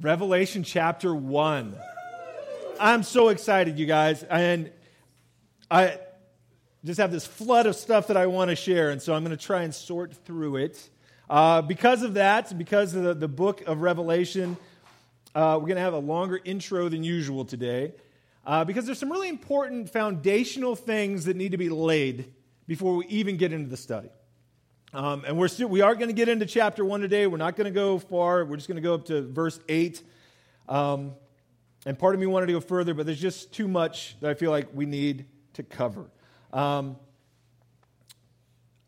[0.00, 1.74] Revelation chapter 1.
[2.78, 4.22] I'm so excited, you guys.
[4.22, 4.70] And
[5.68, 5.98] I
[6.84, 9.36] just have this flood of stuff that I want to share, and so I'm going
[9.36, 10.88] to try and sort through it.
[11.28, 14.56] Uh, because of that, because of the, the book of Revelation,
[15.34, 17.92] uh, we're going to have a longer intro than usual today.
[18.46, 22.32] Uh, because there's some really important foundational things that need to be laid
[22.68, 24.10] before we even get into the study.
[24.94, 27.26] Um, and we're we are going to get into chapter 1 today.
[27.26, 28.44] We're not going to go far.
[28.44, 30.02] We're just going to go up to verse 8.
[30.66, 31.12] Um,
[31.84, 34.34] and part of me wanted to go further, but there's just too much that I
[34.34, 36.10] feel like we need to cover.
[36.54, 36.96] Um,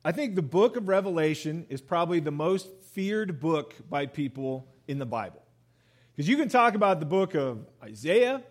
[0.02, 4.98] I think the book of Revelation is probably the most feared book by people in
[4.98, 5.42] the Bible.
[6.12, 8.42] Because you can talk about the book of Isaiah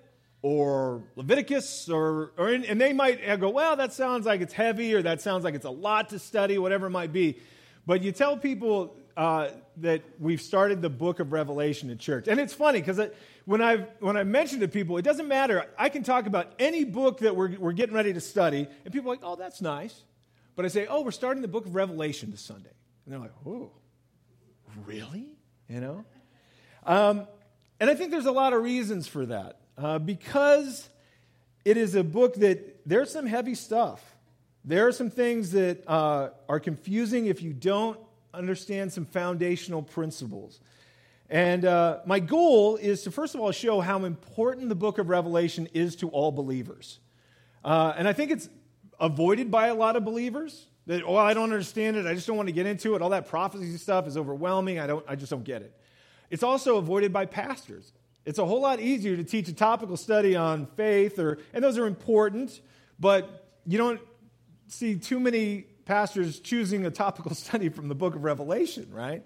[0.42, 5.02] or Leviticus, or, or and they might go, well, that sounds like it's heavy, or
[5.02, 7.40] that sounds like it's a lot to study, whatever it might be.
[7.86, 12.30] But you tell people uh, that we've started the book of Revelation in church.
[12.30, 13.02] And it's funny because
[13.44, 15.66] when, i when I mention to people, it doesn't matter.
[15.78, 19.12] I can talk about any book that we're, we're getting ready to study, and people
[19.12, 20.04] are like, oh, that's nice.
[20.56, 22.72] But I say, oh, we're starting the book of Revelation this Sunday.
[23.06, 23.72] And they're like, oh,
[24.86, 25.38] really?
[25.68, 26.06] You know?
[26.86, 27.28] Um,
[27.80, 30.90] and I think there's a lot of reasons for that uh, because
[31.64, 34.04] it is a book that there's some heavy stuff.
[34.66, 37.98] There are some things that uh, are confusing if you don't
[38.34, 40.60] understand some foundational principles.
[41.30, 45.10] And uh, my goal is to, first of all, show how important the book of
[45.10, 47.00] Revelation is to all believers.
[47.64, 48.50] Uh, and I think it's
[49.00, 50.66] avoided by a lot of believers.
[50.88, 52.06] That, oh, I don't understand it.
[52.06, 53.02] I just don't want to get into it.
[53.02, 54.80] All that prophecy stuff is overwhelming.
[54.80, 55.74] I, don't, I just don't get it.
[56.30, 57.94] It's also avoided by pastors.
[58.26, 61.78] It's a whole lot easier to teach a topical study on faith, or, and those
[61.78, 62.62] are important,
[63.00, 64.02] but you don't
[64.68, 69.24] see too many pastors choosing a topical study from the book of Revelation, right?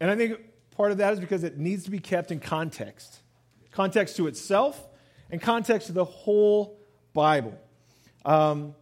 [0.00, 0.40] And I think
[0.76, 3.20] part of that is because it needs to be kept in context
[3.72, 4.88] context to itself
[5.30, 6.78] and context to the whole
[7.12, 7.56] Bible.
[8.24, 8.74] Um,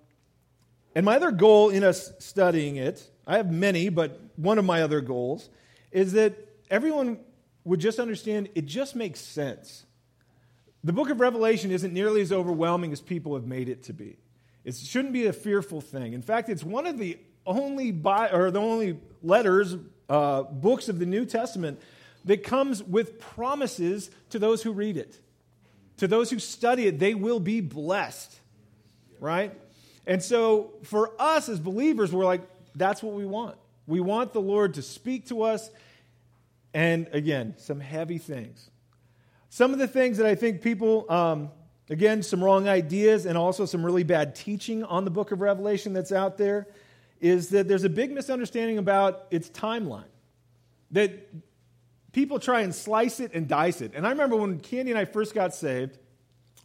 [0.94, 4.82] and my other goal in us studying it, I have many, but one of my
[4.82, 5.50] other goals
[5.92, 6.34] is that
[6.70, 7.18] everyone
[7.68, 9.84] would just understand it just makes sense.
[10.82, 14.16] The book of Revelation isn't nearly as overwhelming as people have made it to be.
[14.64, 16.14] It shouldn't be a fearful thing.
[16.14, 19.76] In fact, it's one of the only bi- or the only letters,
[20.08, 21.80] uh, books of the New Testament
[22.24, 25.18] that comes with promises to those who read it.
[25.98, 28.34] To those who study it, they will be blessed.
[29.20, 29.52] Right?
[30.06, 32.42] And so for us as believers, we're like,
[32.74, 33.56] that's what we want.
[33.86, 35.70] We want the Lord to speak to us
[36.74, 38.70] and again, some heavy things.
[39.50, 41.50] Some of the things that I think people, um,
[41.88, 45.92] again, some wrong ideas and also some really bad teaching on the book of Revelation
[45.92, 46.66] that's out there
[47.20, 50.04] is that there's a big misunderstanding about its timeline.
[50.90, 51.12] That
[52.12, 53.92] people try and slice it and dice it.
[53.94, 55.98] And I remember when Candy and I first got saved,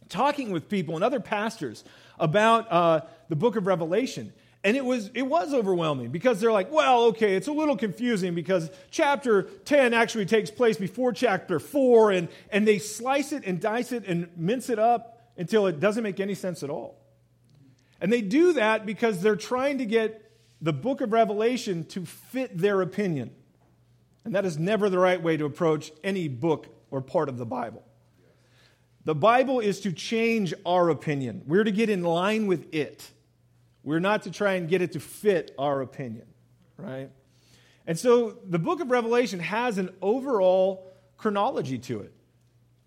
[0.08, 1.84] talking with people and other pastors
[2.18, 4.32] about uh, the book of Revelation.
[4.64, 8.34] And it was, it was overwhelming because they're like, well, okay, it's a little confusing
[8.34, 13.60] because chapter 10 actually takes place before chapter 4, and, and they slice it and
[13.60, 16.98] dice it and mince it up until it doesn't make any sense at all.
[18.00, 20.32] And they do that because they're trying to get
[20.62, 23.32] the book of Revelation to fit their opinion.
[24.24, 27.44] And that is never the right way to approach any book or part of the
[27.44, 27.84] Bible.
[29.04, 33.10] The Bible is to change our opinion, we're to get in line with it.
[33.84, 36.26] We're not to try and get it to fit our opinion,
[36.78, 37.10] right?
[37.86, 42.12] And so the book of Revelation has an overall chronology to it.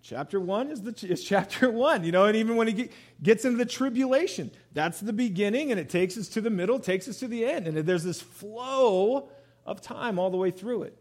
[0.02, 2.90] Chapter one is, the, is chapter one, you know, and even when he
[3.22, 7.08] gets into the tribulation, that's the beginning, and it takes us to the middle, takes
[7.08, 7.68] us to the end.
[7.68, 9.30] And there's this flow
[9.66, 10.98] of time all the way through it.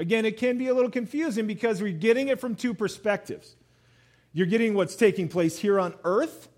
[0.00, 3.54] Again, it can be a little confusing because we're getting it from two perspectives.
[4.32, 6.48] You're getting what's taking place here on earth,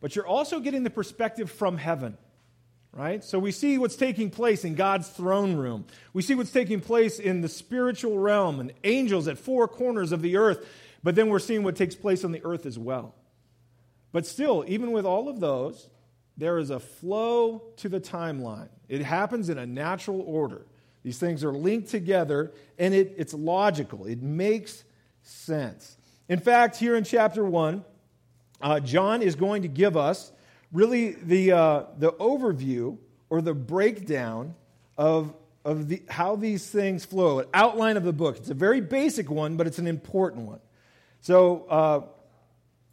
[0.00, 2.16] but you're also getting the perspective from heaven,
[2.92, 3.22] right?
[3.22, 5.84] So we see what's taking place in God's throne room.
[6.12, 10.22] We see what's taking place in the spiritual realm and angels at four corners of
[10.22, 10.66] the earth,
[11.02, 13.14] but then we're seeing what takes place on the earth as well.
[14.12, 15.88] But still, even with all of those,
[16.36, 18.70] there is a flow to the timeline.
[18.88, 20.66] It happens in a natural order.
[21.02, 24.06] These things are linked together, and it, it's logical.
[24.06, 24.84] It makes
[25.22, 25.96] sense.
[26.28, 27.84] In fact, here in chapter 1,
[28.60, 30.32] uh, John is going to give us
[30.72, 32.98] really the, uh, the overview
[33.28, 34.54] or the breakdown
[34.96, 35.34] of,
[35.64, 38.36] of the, how these things flow, an outline of the book.
[38.36, 40.60] It's a very basic one, but it's an important one.
[41.20, 42.00] So uh,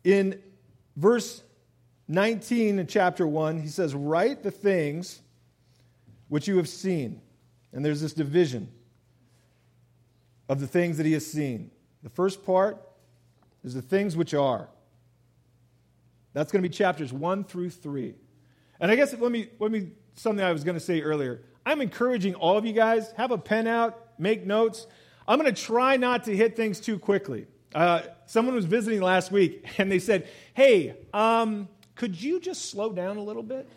[0.03, 0.41] in
[0.95, 1.43] verse
[2.07, 5.21] 19 in chapter 1, he says, Write the things
[6.29, 7.21] which you have seen.
[7.73, 8.69] And there's this division
[10.49, 11.71] of the things that he has seen.
[12.03, 12.81] The first part
[13.63, 14.69] is the things which are.
[16.37, 18.13] That's going to be chapters 1 through 3.
[18.79, 21.41] And I guess let me, let me, something I was going to say earlier.
[21.65, 24.85] I'm encouraging all of you guys, have a pen out, make notes.
[25.27, 27.47] I'm going to try not to hit things too quickly.
[27.73, 32.91] Uh, someone was visiting last week and they said, Hey, um, could you just slow
[32.91, 33.67] down a little bit?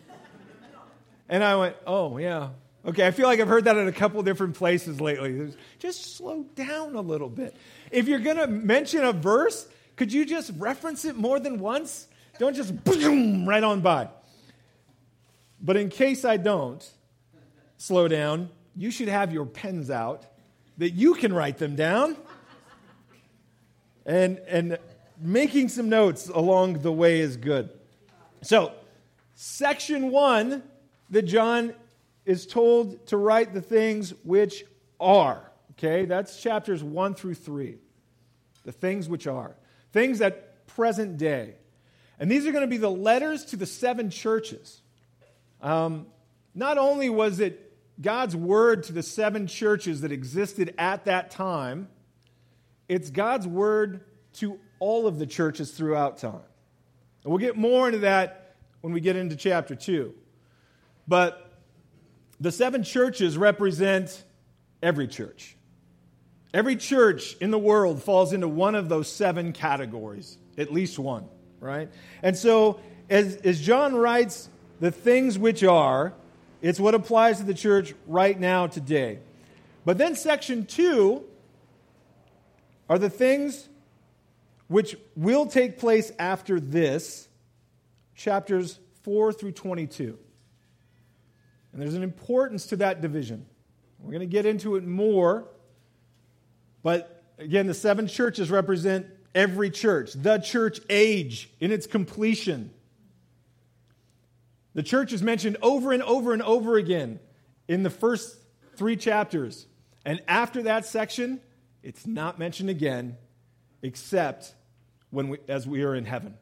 [1.29, 2.49] And I went, Oh, yeah.
[2.85, 5.51] Okay, I feel like I've heard that in a couple different places lately.
[5.79, 7.55] Just slow down a little bit.
[7.89, 12.07] If you're going to mention a verse, could you just reference it more than once?
[12.41, 14.09] Don't just boom right on by.
[15.61, 16.83] But in case I don't
[17.77, 20.25] slow down, you should have your pens out
[20.79, 22.17] that you can write them down
[24.07, 24.79] and, and
[25.19, 27.69] making some notes along the way is good.
[28.41, 28.71] So,
[29.35, 30.63] section one
[31.11, 31.75] that John
[32.25, 34.65] is told to write the things which
[34.99, 35.51] are.
[35.73, 37.77] Okay, that's chapters one through three.
[38.63, 39.55] The things which are.
[39.91, 41.57] Things at present day.
[42.21, 44.79] And these are going to be the letters to the seven churches.
[45.59, 46.05] Um,
[46.53, 51.89] not only was it God's word to the seven churches that existed at that time,
[52.87, 56.43] it's God's word to all of the churches throughout time.
[57.23, 60.13] And we'll get more into that when we get into chapter 2.
[61.07, 61.51] But
[62.39, 64.23] the seven churches represent
[64.83, 65.57] every church.
[66.53, 71.27] Every church in the world falls into one of those seven categories, at least one,
[71.61, 71.89] right?
[72.21, 74.49] And so, as, as John writes,
[74.81, 76.13] the things which are,
[76.61, 79.19] it's what applies to the church right now, today.
[79.85, 81.23] But then, section two
[82.89, 83.69] are the things
[84.67, 87.29] which will take place after this,
[88.15, 90.17] chapters 4 through 22.
[91.71, 93.45] And there's an importance to that division.
[93.99, 95.47] We're going to get into it more.
[96.83, 102.71] But again, the seven churches represent every church, the church age in its completion.
[104.73, 107.19] The church is mentioned over and over and over again
[107.67, 108.37] in the first
[108.75, 109.67] three chapters.
[110.05, 111.41] And after that section,
[111.83, 113.17] it's not mentioned again
[113.81, 114.53] except
[115.09, 116.35] when we, as we are in heaven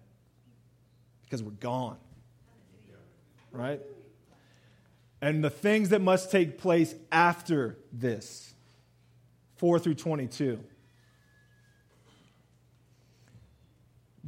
[1.24, 1.98] because we're gone.
[3.52, 3.82] Right?
[5.22, 8.54] and the things that must take place after this
[9.58, 10.64] 4 through 22.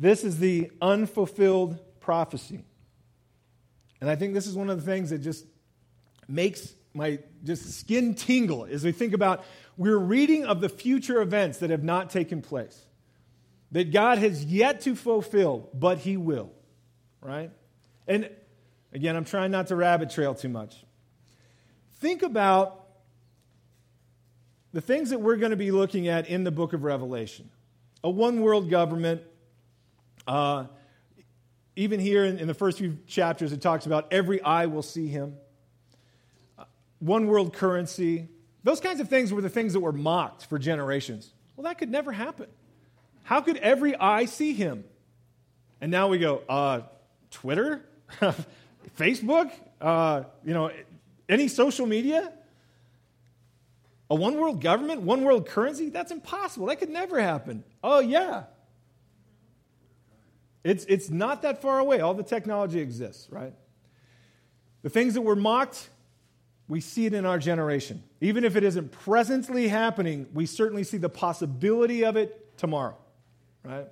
[0.02, 2.66] This is the unfulfilled prophecy.
[4.02, 5.46] And I think this is one of the things that just
[6.28, 9.46] makes my just skin tingle as we think about
[9.78, 12.86] we're reading of the future events that have not taken place.
[13.72, 16.52] That God has yet to fulfill, but he will.
[17.22, 17.52] Right?
[18.06, 18.30] And
[18.94, 20.76] Again, I'm trying not to rabbit trail too much.
[22.00, 22.88] Think about
[24.74, 27.50] the things that we're going to be looking at in the book of Revelation
[28.04, 29.22] a one world government.
[30.28, 30.66] Uh,
[31.76, 35.08] even here in, in, the first few chapters, it talks about every eye will see
[35.08, 35.36] him.
[36.58, 36.66] Uh,
[37.00, 38.28] one world currency.
[38.64, 41.32] Those kinds of things were the things that were mocked for generations.
[41.56, 42.48] Well, that could never happen.
[43.24, 44.84] How could every eye see him?
[45.80, 46.82] And now we go, uh,
[47.32, 47.82] Twitter?
[48.98, 50.72] Facebook, uh, you know,
[51.30, 52.32] any social media,
[54.10, 56.68] a one world government, one world currency, that's impossible.
[56.68, 57.64] That could never happen.
[57.84, 58.44] Oh, yeah.
[60.64, 62.02] It's, it's not that far away.
[62.02, 63.54] All the technology exists, right?
[64.84, 65.90] The things that were mocked,
[66.68, 68.04] we see it in our generation.
[68.20, 72.98] Even if it isn't presently happening, we certainly see the possibility of it tomorrow,
[73.64, 73.88] right?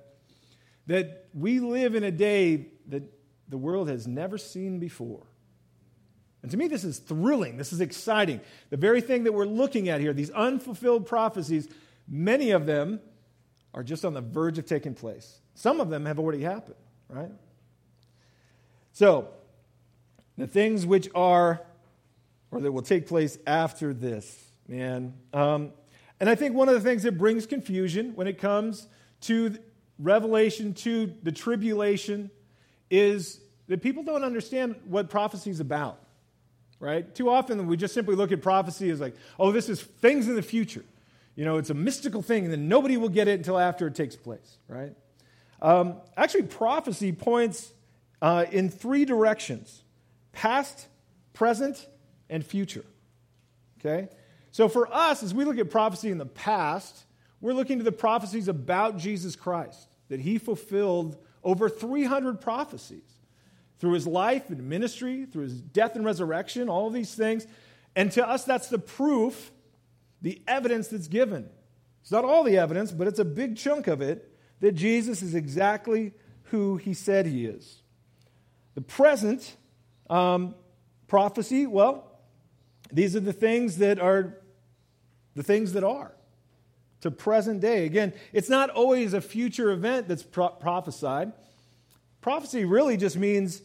[0.86, 3.02] That we live in a day that
[3.48, 5.26] the world has never seen before.
[6.42, 7.56] And to me, this is thrilling.
[7.56, 8.40] This is exciting.
[8.70, 11.68] The very thing that we're looking at here, these unfulfilled prophecies,
[12.08, 13.00] many of them
[13.74, 15.40] are just on the verge of taking place.
[15.60, 16.78] Some of them have already happened,
[17.10, 17.30] right?
[18.94, 19.28] So,
[20.38, 21.60] the things which are,
[22.50, 25.12] or that will take place after this, man.
[25.34, 25.72] Um,
[26.18, 28.86] and I think one of the things that brings confusion when it comes
[29.22, 29.58] to
[29.98, 32.30] Revelation to the tribulation
[32.88, 33.38] is
[33.68, 36.00] that people don't understand what prophecy is about,
[36.78, 37.14] right?
[37.14, 40.36] Too often we just simply look at prophecy as like, oh, this is things in
[40.36, 40.86] the future.
[41.36, 43.94] You know, it's a mystical thing, and then nobody will get it until after it
[43.94, 44.94] takes place, right?
[45.62, 47.72] Um, actually, prophecy points
[48.22, 49.82] uh, in three directions
[50.32, 50.86] past,
[51.32, 51.86] present,
[52.28, 52.84] and future.
[53.78, 54.08] Okay?
[54.52, 57.04] So for us, as we look at prophecy in the past,
[57.40, 63.02] we're looking to the prophecies about Jesus Christ, that he fulfilled over 300 prophecies
[63.78, 67.46] through his life and ministry, through his death and resurrection, all these things.
[67.96, 69.50] And to us, that's the proof,
[70.20, 71.48] the evidence that's given
[72.02, 74.29] It's not all the evidence, but it's a big chunk of it
[74.60, 76.12] that Jesus is exactly
[76.44, 77.82] who he said he is.
[78.74, 79.56] The present
[80.08, 80.54] um,
[81.06, 82.10] prophecy, well,
[82.92, 84.36] these are the things that are
[85.34, 86.12] the things that are
[87.00, 87.86] to present day.
[87.86, 91.32] Again, it's not always a future event that's pro- prophesied.
[92.20, 93.62] Prophecy really just means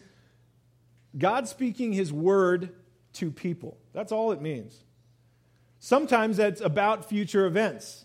[1.18, 2.70] God speaking his word
[3.14, 3.78] to people.
[3.94, 4.84] That's all it means.
[5.80, 8.05] Sometimes that's about future events,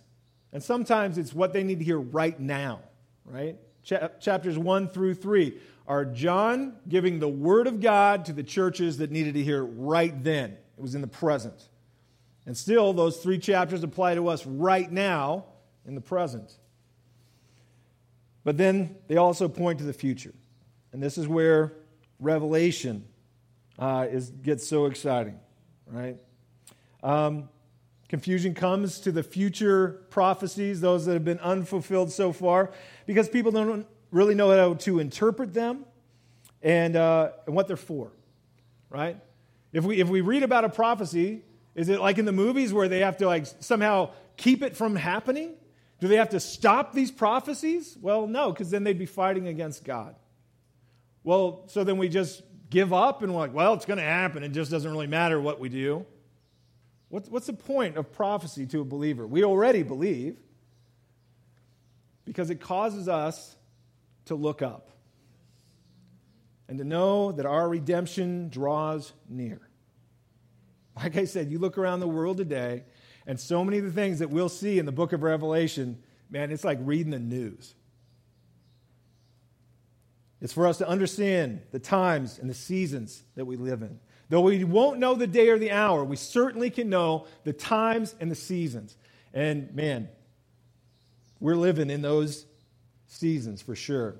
[0.53, 2.81] and sometimes it's what they need to hear right now,
[3.25, 3.57] right?
[3.85, 8.99] Ch- chapters 1 through 3 are John giving the word of God to the churches
[8.99, 10.53] that needed to hear right then.
[10.77, 11.69] It was in the present.
[12.47, 15.45] And still, those three chapters apply to us right now
[15.87, 16.53] in the present.
[18.45, 20.35] But then they also point to the future.
[20.93, 21.73] And this is where
[22.19, 23.05] Revelation
[23.79, 25.39] uh, is, gets so exciting,
[25.87, 26.17] right?
[27.03, 27.49] Um,
[28.11, 32.73] confusion comes to the future prophecies, those that have been unfulfilled so far,
[33.07, 35.85] because people don't really know how to interpret them
[36.61, 38.11] and, uh, and what they're for,
[38.89, 39.17] right?
[39.73, 41.45] If we, if we read about a prophecy,
[41.77, 44.97] is it like in the movies where they have to like somehow keep it from
[44.97, 45.55] happening?
[46.01, 47.97] Do they have to stop these prophecies?
[48.03, 50.17] Well, no, because then they'd be fighting against God.
[51.23, 54.43] Well, so then we just give up and we're like, well, it's going to happen.
[54.43, 56.05] It just doesn't really matter what we do.
[57.11, 59.27] What's, what's the point of prophecy to a believer?
[59.27, 60.39] We already believe
[62.25, 63.57] because it causes us
[64.27, 64.93] to look up
[66.69, 69.61] and to know that our redemption draws near.
[70.97, 72.85] Like I said, you look around the world today,
[73.27, 76.01] and so many of the things that we'll see in the book of Revelation,
[76.31, 77.75] man, it's like reading the news.
[80.41, 83.99] It's for us to understand the times and the seasons that we live in.
[84.31, 88.15] Though we won't know the day or the hour, we certainly can know the times
[88.21, 88.97] and the seasons.
[89.35, 90.09] And man,
[91.41, 92.47] we're living in those
[93.09, 94.15] seasons for sure.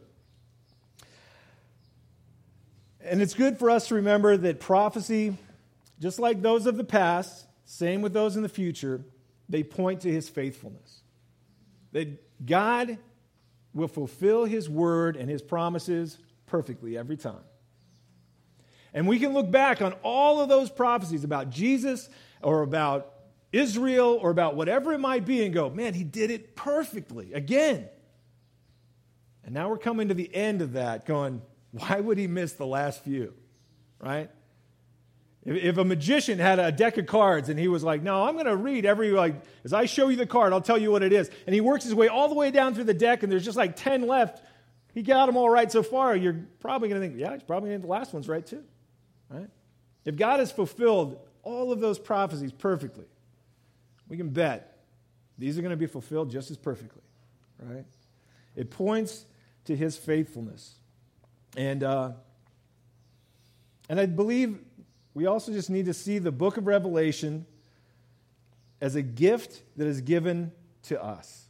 [3.01, 5.37] And it's good for us to remember that prophecy,
[6.01, 9.05] just like those of the past, same with those in the future,
[9.49, 11.03] they point to his faithfulness.
[11.93, 12.99] That God
[13.73, 17.45] will fulfill his word and his promises perfectly every time.
[18.93, 22.09] And we can look back on all of those prophecies about Jesus
[22.43, 23.13] or about
[23.53, 27.89] Israel or about whatever it might be and go, man, he did it perfectly again.
[29.45, 31.43] And now we're coming to the end of that, going,
[31.73, 33.35] why would he miss the last few?
[33.99, 34.31] Right?
[35.45, 38.47] If, a magician had a deck of cards and he was like, No, I'm going
[38.47, 41.15] to read every, like, as I show you the card, I'll tell you what it
[41.15, 41.31] is.
[41.47, 43.57] And he works his way all the way down through the deck and there's just
[43.57, 44.43] like 10 left.
[44.93, 46.15] He got them all right so far.
[46.15, 48.63] You're probably going to think, Yeah, he's probably going to the last one's right too.
[49.31, 49.49] Right?
[50.05, 53.07] If God has fulfilled all of those prophecies perfectly,
[54.09, 54.79] we can bet
[55.39, 57.03] these are going to be fulfilled just as perfectly.
[57.63, 57.87] Right?
[58.57, 59.25] It points
[59.67, 60.75] to his faithfulness.
[61.57, 62.13] And, uh,
[63.89, 64.59] and I believe
[65.15, 67.47] we also just need to see the book of Revelation
[68.81, 70.53] as a gift that is given
[70.85, 71.47] to us.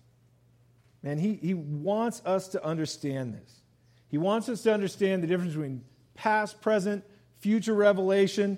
[1.03, 3.61] Man, he, he wants us to understand this.
[4.09, 5.83] He wants us to understand the difference between
[6.15, 7.05] past, present,
[7.41, 8.57] future revelation,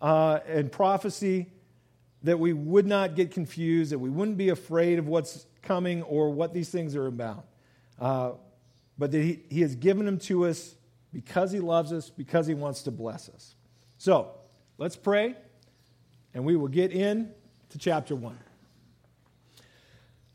[0.00, 1.50] uh, and prophecy,
[2.22, 6.30] that we would not get confused, that we wouldn't be afraid of what's coming or
[6.30, 7.46] what these things are about.
[7.98, 8.32] Uh,
[8.98, 10.74] but that he, he has given them to us
[11.12, 13.54] because he loves us, because he wants to bless us.
[13.98, 14.34] So,
[14.76, 15.36] Let's pray,
[16.32, 17.30] and we will get in
[17.70, 18.36] to chapter 1.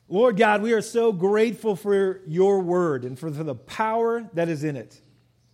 [0.08, 4.64] Lord God, we are so grateful for your word and for the power that is
[4.64, 5.02] in it.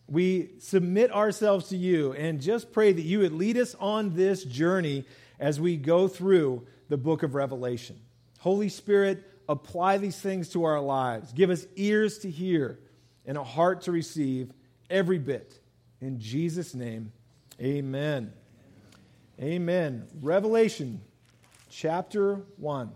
[0.08, 4.44] We submit ourselves to you and just pray that you would lead us on this
[4.44, 5.06] journey
[5.40, 8.00] as we go through the book of Revelation.
[8.40, 11.32] Holy Spirit, apply these things to our lives.
[11.34, 12.80] Give us ears to hear
[13.26, 14.52] and a heart to receive
[14.90, 15.60] every bit.
[16.02, 17.12] In Jesus' name,
[17.60, 18.32] amen.
[19.42, 20.08] Amen.
[20.22, 21.02] Revelation
[21.70, 22.92] chapter 1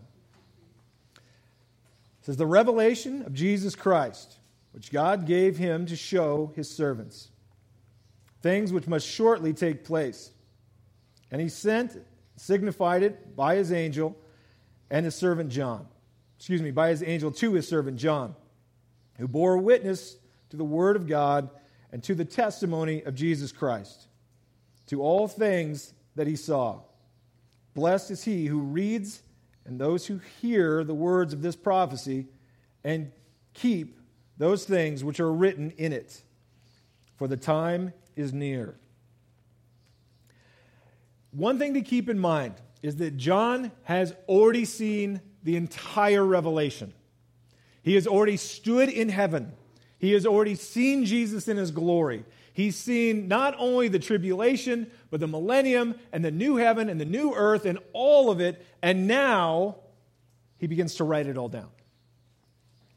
[1.16, 4.39] it says, The revelation of Jesus Christ,
[4.72, 7.30] which God gave him to show his servants,
[8.42, 10.32] things which must shortly take place.
[11.32, 11.98] And he sent,
[12.36, 14.18] signified it by his angel
[14.90, 15.88] and his servant John.
[16.38, 18.36] Excuse me, by his angel to his servant John,
[19.18, 20.18] who bore witness
[20.50, 21.50] to the word of God
[21.92, 24.08] and to the testimony of Jesus Christ,
[24.88, 26.82] to all things that he saw.
[27.74, 29.22] Blessed is he who reads
[29.66, 32.28] and those who hear the words of this prophecy
[32.84, 33.12] and
[33.54, 33.99] keep
[34.40, 36.24] those things which are written in it,
[37.18, 38.76] for the time is near.
[41.32, 46.94] One thing to keep in mind is that John has already seen the entire revelation.
[47.84, 49.52] He has already stood in heaven.
[50.00, 52.24] He has already seen Jesus in his glory.
[52.54, 57.06] He's seen not only the tribulation, but the millennium and the new heaven and the
[57.06, 58.66] new earth and all of it.
[58.82, 59.78] And now
[60.58, 61.70] he begins to write it all down.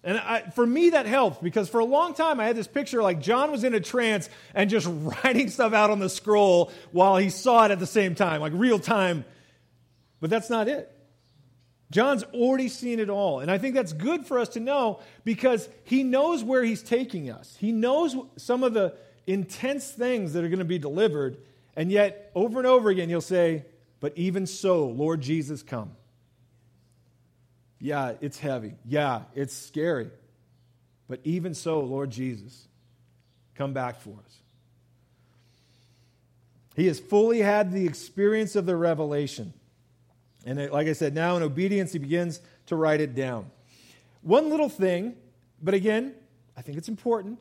[0.04, 3.02] And I, for me, that helped because for a long time I had this picture
[3.02, 4.88] like John was in a trance and just
[5.25, 8.52] writing stuff out on the scroll while he saw it at the same time, like
[8.54, 9.25] real time.
[10.21, 10.90] But that's not it.
[11.92, 13.40] John's already seen it all.
[13.40, 17.30] And I think that's good for us to know because he knows where he's taking
[17.30, 17.54] us.
[17.61, 18.94] He knows some of the
[19.26, 21.37] intense things that are going to be delivered.
[21.76, 23.66] And yet, over and over again, he'll say,
[24.00, 25.92] But even so, Lord Jesus, come.
[27.83, 28.75] Yeah, it's heavy.
[28.85, 30.09] Yeah, it's scary.
[31.09, 32.69] But even so, Lord Jesus,
[33.57, 34.39] come back for us.
[36.77, 39.53] He has fully had the experience of the revelation.
[40.47, 43.51] And it, like I said, now in obedience, he begins to write it down.
[44.23, 45.17] One little thing,
[45.61, 46.15] but again,
[46.57, 47.41] I think it's important.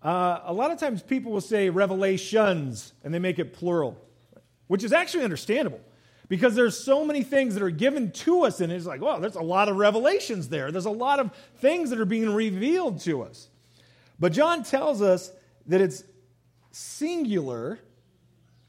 [0.00, 4.00] Uh, a lot of times people will say revelations and they make it plural,
[4.68, 5.80] which is actually understandable
[6.32, 9.36] because there's so many things that are given to us and it's like well there's
[9.36, 10.72] a lot of revelations there.
[10.72, 13.50] There's a lot of things that are being revealed to us.
[14.18, 15.30] But john tells us
[15.66, 16.02] that it's
[16.70, 17.78] singular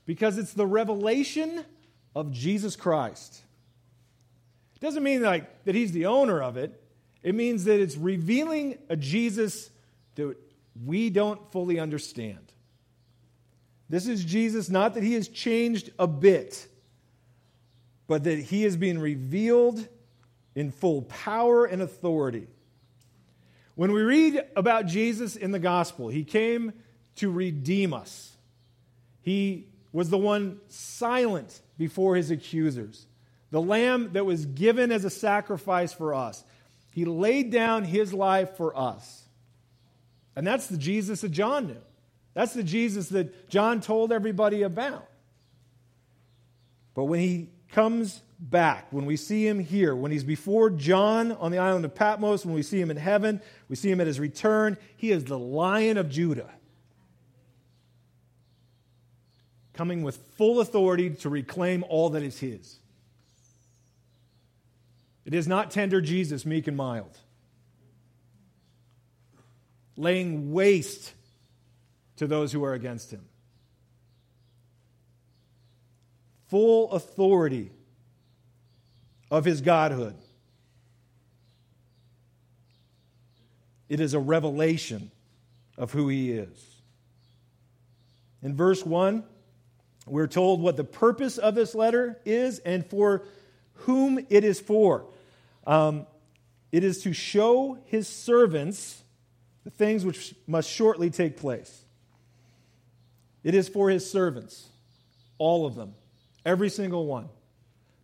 [0.06, 1.64] because it's the revelation
[2.14, 3.42] of jesus christ.
[4.76, 6.84] It doesn't mean like that he's the owner of it.
[7.24, 9.70] It means that it's revealing a jesus
[10.16, 10.36] that
[10.84, 12.52] we don't fully understand.
[13.88, 16.68] This is jesus not that he has changed a bit
[18.08, 19.88] but that he is being revealed
[20.56, 22.48] in full power and authority.
[23.76, 26.74] When we read about Jesus in the gospel, he came
[27.16, 28.36] to redeem us.
[29.22, 33.08] He was the one silent before his accusers,
[33.52, 36.44] the lamb that was given as a sacrifice for us.
[36.94, 39.24] He laid down his life for us.
[40.36, 41.82] And that's the Jesus that John knew.
[42.34, 45.08] That's the Jesus that John told everybody about.
[46.96, 51.52] But when he comes back, when we see him here, when he's before John on
[51.52, 54.20] the island of Patmos, when we see him in heaven, we see him at his
[54.20, 56.50] return, he is the lion of Judah.
[59.74, 62.80] Coming with full authority to reclaim all that is his.
[65.26, 67.18] It is not tender Jesus, meek and mild,
[69.96, 71.14] laying waste
[72.18, 73.26] to those who are against him.
[76.54, 77.72] Full authority
[79.32, 80.14] of his godhood.
[83.90, 85.10] It is a revelation
[85.80, 86.76] of who he is.
[88.44, 89.24] In verse 1,
[90.06, 93.24] we're told what the purpose of this letter is and for
[93.74, 95.08] whom it is for.
[95.66, 96.06] Um,
[96.72, 99.02] it is to show his servants
[99.64, 101.84] the things which must shortly take place.
[103.44, 104.68] It is for his servants,
[105.40, 105.96] all of them.
[106.46, 107.30] Every single one.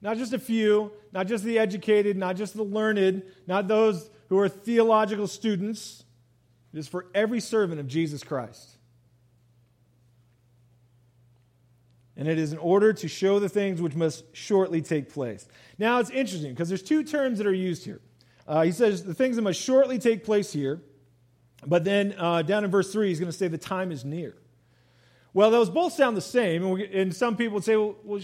[0.02, 4.40] Not just a few, not just the educated, not just the learned, not those who
[4.40, 6.04] are theological students.
[6.74, 8.78] It is for every servant of Jesus Christ.
[12.16, 15.48] And it is in order to show the things which must shortly take place.
[15.78, 18.02] Now it's interesting because there's two terms that are used here.
[18.48, 20.82] Uh, he says the things that must shortly take place here,
[21.66, 24.36] but then uh, down in verse 3, he's going to say the time is near.
[25.34, 28.22] Well, those both sound the same, and, we, and some people would say, well, well,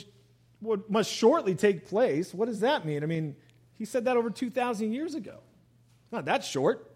[0.60, 2.34] what must shortly take place?
[2.34, 3.04] What does that mean?
[3.04, 3.36] I mean,
[3.78, 5.40] he said that over 2,000 years ago.
[6.12, 6.92] Not that short.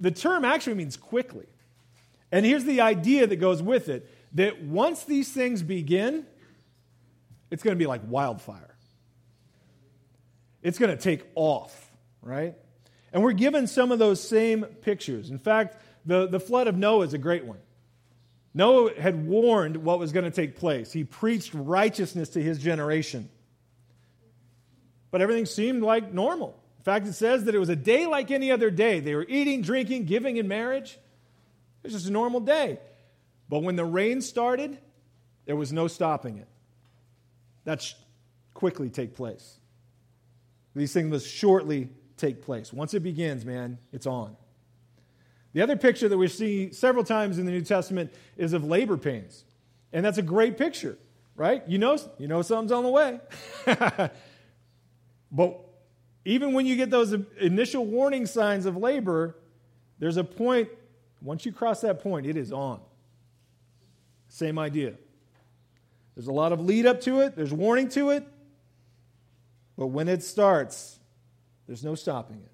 [0.00, 1.46] The term actually means quickly.
[2.32, 6.26] And here's the idea that goes with it that once these things begin,
[7.50, 8.74] it's going to be like wildfire.
[10.62, 12.56] It's going to take off, right?
[13.12, 15.30] And we're given some of those same pictures.
[15.30, 17.58] In fact, the, the flood of Noah is a great one.
[18.54, 20.92] Noah had warned what was going to take place.
[20.92, 23.28] He preached righteousness to his generation.
[25.10, 26.60] But everything seemed like normal.
[26.78, 29.00] In fact, it says that it was a day like any other day.
[29.00, 30.92] They were eating, drinking, giving in marriage.
[30.92, 32.78] It was just a normal day.
[33.48, 34.78] But when the rain started,
[35.46, 36.48] there was no stopping it.
[37.64, 37.84] That
[38.54, 39.58] quickly take place.
[40.76, 42.72] These things must shortly take place.
[42.72, 44.36] Once it begins, man, it's on.
[45.54, 48.96] The other picture that we see several times in the New Testament is of labor
[48.96, 49.44] pains.
[49.92, 50.98] And that's a great picture,
[51.36, 51.62] right?
[51.68, 53.20] You know, you know something's on the way.
[55.30, 55.60] but
[56.24, 59.36] even when you get those initial warning signs of labor,
[60.00, 60.68] there's a point,
[61.22, 62.80] once you cross that point, it is on.
[64.26, 64.94] Same idea.
[66.16, 68.26] There's a lot of lead up to it, there's warning to it,
[69.78, 70.98] But when it starts,
[71.68, 72.53] there's no stopping it.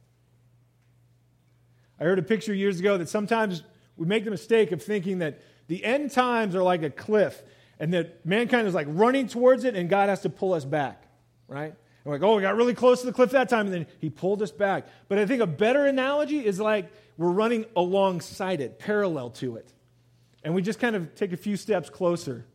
[2.01, 3.63] I heard a picture years ago that sometimes
[3.97, 7.43] we make the mistake of thinking that the end times are like a cliff
[7.79, 11.05] and that mankind is like running towards it and God has to pull us back,
[11.47, 11.67] right?
[11.67, 13.87] And we're like, oh, we got really close to the cliff that time and then
[14.01, 14.87] he pulled us back.
[15.09, 19.71] But I think a better analogy is like we're running alongside it, parallel to it.
[20.43, 22.47] And we just kind of take a few steps closer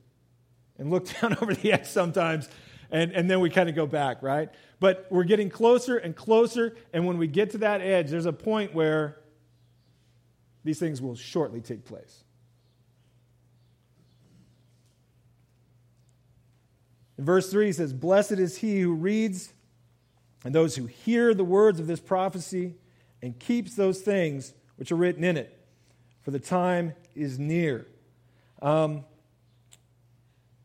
[0.79, 2.49] and look down over the edge sometimes
[2.91, 4.49] and, and then we kind of go back, right?
[4.79, 8.34] But we're getting closer and closer, and when we get to that edge, there's a
[8.34, 9.17] point where
[10.65, 12.23] these things will shortly take place.
[17.17, 19.54] In verse 3, he says, Blessed is he who reads
[20.43, 22.75] and those who hear the words of this prophecy
[23.21, 25.58] and keeps those things which are written in it,
[26.23, 27.88] for the time is near.
[28.62, 29.06] Um,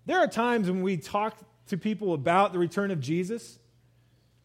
[0.06, 3.59] there are times when we talk to people about the return of Jesus,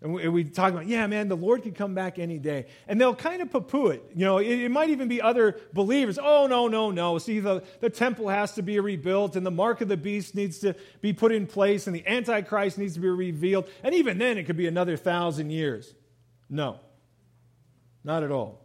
[0.05, 2.67] and we, talk about, yeah, man, the Lord could come back any day.
[2.87, 4.03] And they'll kind of poo poo it.
[4.13, 6.19] You know, it, it, might even be other believers.
[6.21, 7.17] Oh, no, no, no.
[7.17, 10.59] See, the, the temple has to be rebuilt, and the mark of the beast needs
[10.59, 13.67] to be put in place, and the Antichrist needs to be revealed.
[13.81, 15.95] And even then, it could be another thousand years.
[16.51, 16.79] No,
[18.03, 18.63] not at all.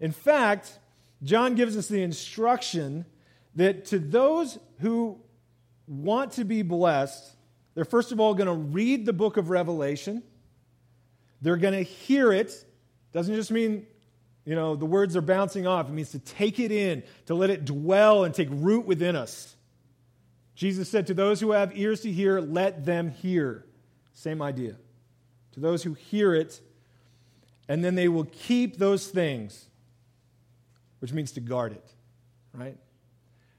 [0.00, 0.76] In fact,
[1.22, 3.06] John gives us the instruction
[3.54, 5.20] that to those who
[5.86, 7.36] want to be blessed,
[7.76, 10.24] they're first of all going to read the book of Revelation.
[11.42, 12.64] They're going to hear it.
[13.12, 13.86] Doesn't just mean,
[14.44, 15.88] you know, the words are bouncing off.
[15.88, 19.54] It means to take it in, to let it dwell and take root within us.
[20.54, 23.66] Jesus said, To those who have ears to hear, let them hear.
[24.12, 24.76] Same idea.
[25.52, 26.60] To those who hear it,
[27.68, 29.66] and then they will keep those things,
[31.00, 31.90] which means to guard it,
[32.52, 32.76] right?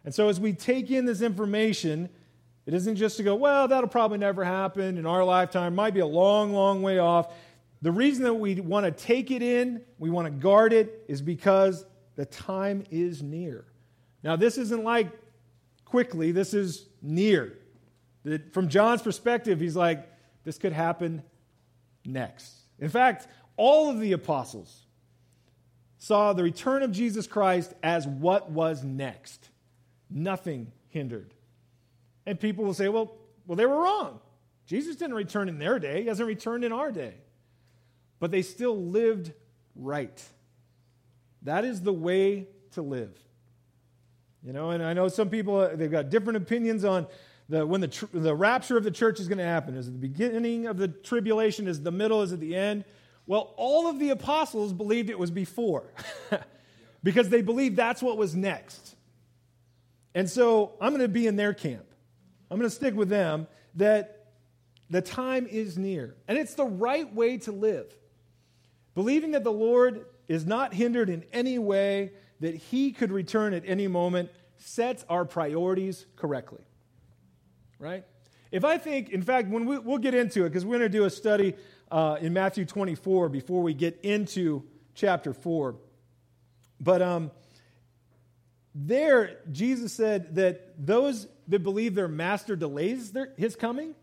[0.06, 2.10] And so as we take in this information,
[2.65, 6.00] it isn't just to go, well, that'll probably never happen in our lifetime, might be
[6.00, 7.34] a long, long way off.
[7.84, 11.22] The reason that we want to take it in, we want to guard it, is
[11.22, 13.65] because the time is near.
[14.24, 15.12] Now, this isn't like
[15.84, 17.58] quickly, this is near.
[18.54, 20.10] From John's perspective, he's like,
[20.46, 21.24] this could happen
[22.06, 22.54] next.
[22.80, 24.86] In fact, all of the apostles
[25.98, 29.50] saw the return of Jesus Christ as what was next.
[30.10, 31.34] Nothing hindered.
[32.26, 34.22] And people will say, well, well, they were wrong.
[34.67, 37.15] Jesus didn't return in their day, he hasn't returned in our day
[38.23, 39.33] but they still lived
[39.75, 40.23] right.
[41.41, 43.19] That is the way to live.
[44.41, 47.07] You know, and I know some people, they've got different opinions on
[47.49, 49.75] the, when the, tr- the rapture of the church is going to happen.
[49.75, 51.67] Is it the beginning of the tribulation?
[51.67, 52.21] Is it the middle?
[52.21, 52.86] Is it the end?
[53.27, 55.91] Well, all of the apostles believed it was before
[57.03, 58.95] because they believed that's what was next.
[60.15, 61.88] And so I'm going to be in their camp.
[62.49, 64.27] I'm going to stick with them that
[64.89, 66.15] the time is near.
[66.29, 67.93] And it's the right way to live.
[68.95, 73.63] Believing that the Lord is not hindered in any way, that he could return at
[73.65, 76.62] any moment, sets our priorities correctly.
[77.79, 78.06] Right?
[78.51, 80.97] If I think, in fact, when we, will get into it, because we're going to
[80.97, 81.56] do a study
[81.91, 85.75] uh, in Matthew 24 before we get into chapter 4.
[86.79, 87.32] But um,
[88.75, 93.95] there, Jesus said that those that believe their master delays their, his coming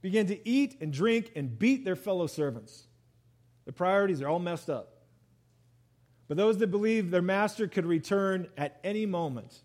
[0.00, 2.86] begin to eat and drink and beat their fellow servants.
[3.64, 4.88] The priorities are all messed up.
[6.28, 9.60] But those that believe their master could return at any moment,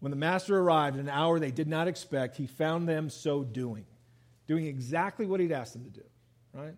[0.00, 3.84] when the master arrived an hour they did not expect, he found them so doing,
[4.46, 6.04] doing exactly what he'd asked them to do,
[6.52, 6.76] right?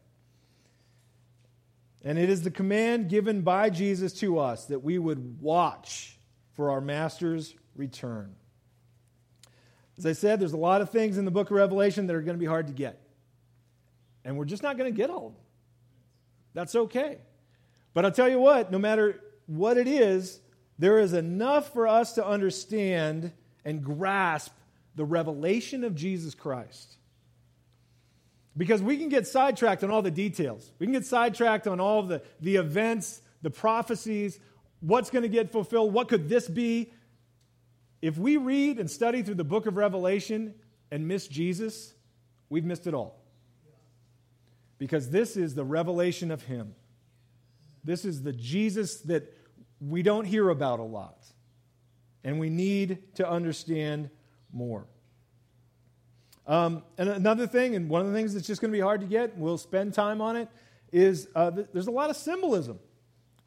[2.02, 6.18] And it is the command given by Jesus to us that we would watch
[6.52, 8.34] for our master's return.
[9.96, 12.22] As I said, there's a lot of things in the book of Revelation that are
[12.22, 13.02] going to be hard to get.
[14.28, 15.42] And we're just not going to get all of them.
[16.52, 17.16] That's okay.
[17.94, 20.38] But I'll tell you what, no matter what it is,
[20.78, 23.32] there is enough for us to understand
[23.64, 24.52] and grasp
[24.96, 26.96] the revelation of Jesus Christ.
[28.54, 30.72] Because we can get sidetracked on all the details.
[30.78, 34.38] We can get sidetracked on all the, the events, the prophecies,
[34.80, 36.92] what's going to get fulfilled, what could this be.
[38.02, 40.52] If we read and study through the book of Revelation
[40.90, 41.94] and miss Jesus,
[42.50, 43.17] we've missed it all
[44.78, 46.74] because this is the revelation of Him.
[47.84, 49.34] This is the Jesus that
[49.80, 51.24] we don't hear about a lot,
[52.24, 54.10] and we need to understand
[54.52, 54.86] more.
[56.46, 59.02] Um, and another thing, and one of the things that's just going to be hard
[59.02, 60.48] to get, we'll spend time on it,
[60.90, 62.78] is uh, th- there's a lot of symbolism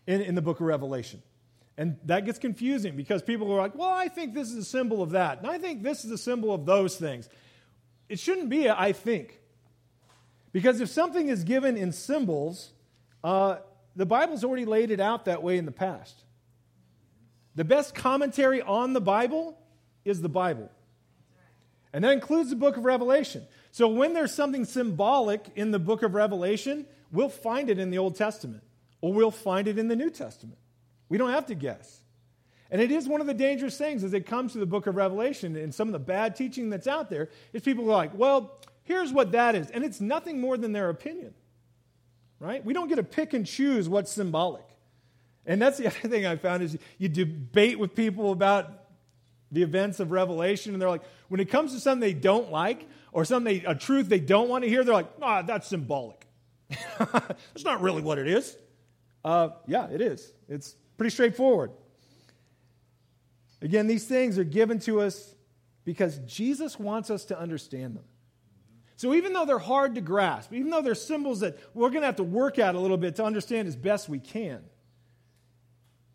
[0.05, 1.21] in, in the book of Revelation.
[1.77, 5.01] And that gets confusing because people are like, well, I think this is a symbol
[5.01, 5.39] of that.
[5.39, 7.27] And I think this is a symbol of those things.
[8.07, 9.40] It shouldn't be a I think.
[10.51, 12.71] Because if something is given in symbols,
[13.23, 13.57] uh,
[13.95, 16.23] the Bible's already laid it out that way in the past.
[17.55, 19.57] The best commentary on the Bible
[20.05, 20.69] is the Bible.
[21.93, 23.45] And that includes the book of Revelation.
[23.71, 27.97] So when there's something symbolic in the book of Revelation, we'll find it in the
[27.97, 28.63] Old Testament
[29.01, 30.57] or we'll find it in the New Testament.
[31.09, 32.01] We don't have to guess.
[32.69, 34.95] And it is one of the dangerous things as it comes to the book of
[34.95, 38.57] Revelation and some of the bad teaching that's out there is people are like, well,
[38.91, 39.69] here's what that is.
[39.71, 41.33] And it's nothing more than their opinion,
[42.39, 42.63] right?
[42.63, 44.65] We don't get to pick and choose what's symbolic.
[45.45, 48.69] And that's the other thing I found is you debate with people about
[49.51, 52.87] the events of Revelation, and they're like, when it comes to something they don't like
[53.11, 56.25] or something they, a truth they don't want to hear, they're like, ah, that's symbolic.
[56.99, 58.57] that's not really what it is.
[59.23, 60.33] Uh, yeah, it is.
[60.47, 61.71] It's pretty straightforward.
[63.61, 65.35] Again, these things are given to us
[65.83, 68.03] because Jesus wants us to understand them.
[69.01, 72.05] So even though they're hard to grasp, even though they're symbols that we're going to
[72.05, 74.61] have to work at a little bit to understand as best we can,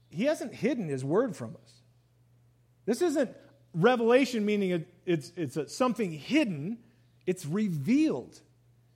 [0.08, 1.72] he hasn't hidden his word from us.
[2.84, 3.36] This isn't
[3.74, 6.78] revelation meaning it's, it's a, something hidden,
[7.26, 8.40] it's revealed.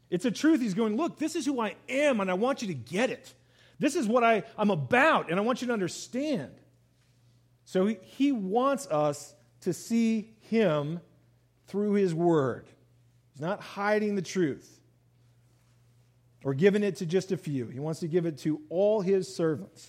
[0.09, 0.61] It's a truth.
[0.61, 3.35] He's going, Look, this is who I am, and I want you to get it.
[3.81, 6.53] This is what I, I'm about, and I want you to understand.
[7.65, 11.01] So he, he wants us to see him
[11.67, 12.69] through his word.
[13.41, 14.69] He's not hiding the truth
[16.45, 17.69] or giving it to just a few.
[17.69, 19.89] He wants to give it to all his servants.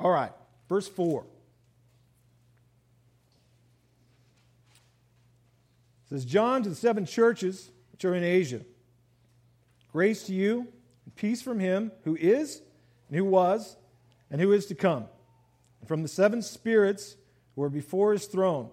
[0.00, 0.32] All right,
[0.68, 1.24] verse 4.
[6.02, 8.62] It says, John to the seven churches which are in Asia.
[9.92, 10.66] Grace to you
[11.04, 12.60] and peace from him who is,
[13.06, 13.76] and who was,
[14.32, 15.04] and who is to come,
[15.78, 17.14] and from the seven spirits
[17.54, 18.68] who are before his throne,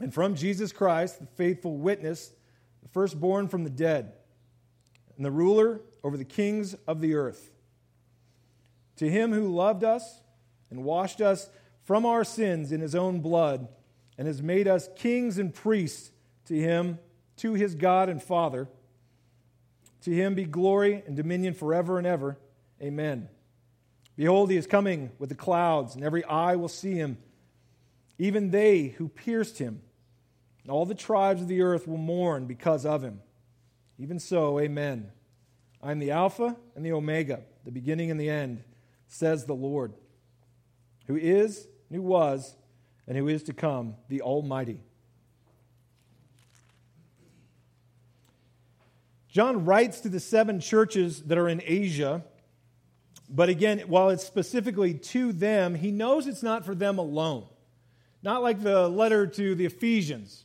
[0.00, 2.32] and from Jesus Christ, the faithful witness,
[2.82, 4.12] the firstborn from the dead,
[5.16, 7.50] and the ruler over the kings of the earth.
[8.96, 10.20] To him who loved us
[10.70, 11.48] and washed us
[11.84, 13.68] from our sins in his own blood,
[14.16, 16.10] and has made us kings and priests
[16.46, 16.98] to him,
[17.36, 18.68] to his God and Father.
[20.02, 22.36] To him be glory and dominion forever and ever.
[22.82, 23.28] Amen.
[24.16, 27.18] Behold, he is coming with the clouds, and every eye will see him,
[28.18, 29.80] even they who pierced him.
[30.70, 33.20] All the tribes of the earth will mourn because of him.
[33.98, 35.10] Even so, amen.
[35.82, 38.64] I am the Alpha and the Omega, the beginning and the end,
[39.06, 39.94] says the Lord,
[41.06, 42.54] who is, and who was,
[43.06, 44.80] and who is to come, the Almighty.
[49.28, 52.24] John writes to the seven churches that are in Asia,
[53.30, 57.46] but again, while it's specifically to them, he knows it's not for them alone.
[58.22, 60.44] Not like the letter to the Ephesians,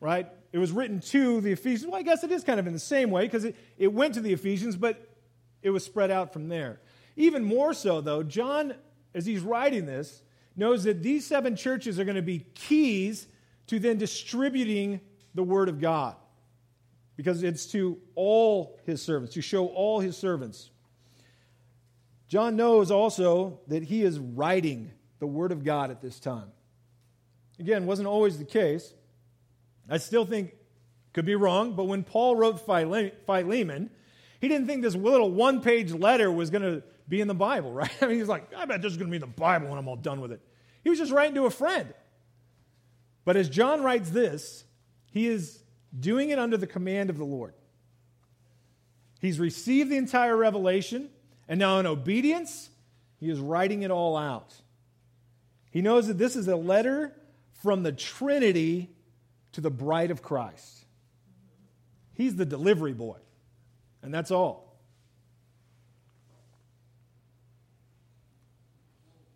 [0.00, 0.26] right?
[0.52, 1.86] It was written to the Ephesians.
[1.86, 4.14] Well, I guess it is kind of in the same way because it, it went
[4.14, 5.08] to the Ephesians, but
[5.62, 6.80] it was spread out from there.
[7.16, 8.74] Even more so, though, John,
[9.14, 10.22] as he's writing this,
[10.56, 13.28] knows that these seven churches are going to be keys
[13.68, 15.00] to then distributing
[15.34, 16.16] the Word of God
[17.16, 20.70] because it's to all his servants, to show all his servants.
[22.28, 26.50] John knows also that he is writing the Word of God at this time.
[27.58, 28.94] Again, wasn't always the case.
[29.90, 30.54] I still think,
[31.12, 33.90] could be wrong, but when Paul wrote Philemon,
[34.40, 37.72] he didn't think this little one page letter was going to be in the Bible,
[37.74, 37.90] right?
[38.00, 39.78] I mean, he's like, I bet this is going to be in the Bible when
[39.78, 40.40] I'm all done with it.
[40.82, 41.92] He was just writing to a friend.
[43.24, 44.64] But as John writes this,
[45.10, 45.62] he is
[45.98, 47.54] doing it under the command of the Lord.
[49.20, 51.10] He's received the entire revelation,
[51.46, 52.70] and now in obedience,
[53.18, 54.54] he is writing it all out.
[55.70, 57.14] He knows that this is a letter
[57.62, 58.90] from the Trinity
[59.52, 60.84] to the bride of Christ.
[62.14, 63.18] He's the delivery boy,
[64.02, 64.76] and that's all.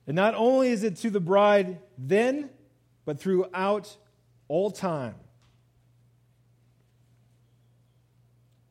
[0.07, 2.51] And not only is it to the bride then,
[3.05, 3.97] but throughout
[4.49, 5.15] all time.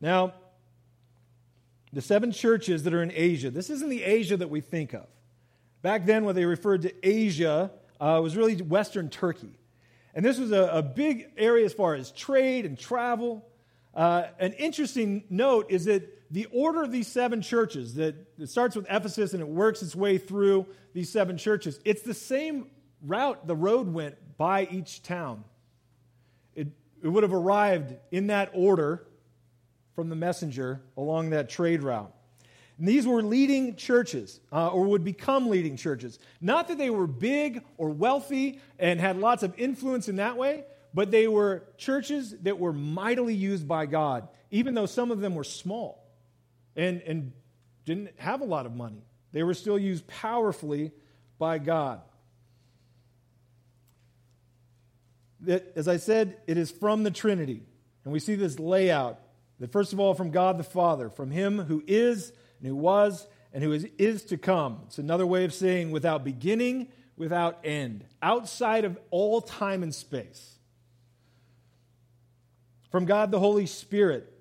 [0.00, 0.34] Now,
[1.92, 5.06] the seven churches that are in Asia, this isn't the Asia that we think of.
[5.82, 9.58] Back then, when they referred to Asia, uh, it was really Western Turkey.
[10.14, 13.44] And this was a, a, big area as far as trade and travel.
[13.92, 18.76] Uh, an interesting note is that the order of these seven churches, that it starts
[18.76, 22.66] with Ephesus and it works its way through these seven churches, it's the same
[23.02, 25.44] route the road went by each town.
[26.54, 26.68] It,
[27.02, 29.06] it would have arrived in that order
[29.94, 32.12] from the messenger along that trade route.
[32.78, 36.18] And these were leading churches, uh, or would become leading churches.
[36.40, 40.64] Not that they were big or wealthy and had lots of influence in that way,
[40.92, 45.34] but they were churches that were mightily used by God, even though some of them
[45.34, 46.04] were small
[46.74, 47.32] and, and
[47.84, 49.04] didn't have a lot of money.
[49.32, 50.92] They were still used powerfully
[51.38, 52.00] by God.
[55.40, 57.62] That, as I said, it is from the Trinity.
[58.04, 59.20] And we see this layout
[59.60, 62.32] that, first of all, from God the Father, from Him who is
[62.64, 64.80] and who was and who is, is to come.
[64.86, 70.56] It's another way of saying without beginning, without end, outside of all time and space.
[72.90, 74.32] From God the Holy Spirit,